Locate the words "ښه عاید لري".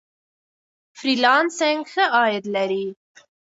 1.91-2.85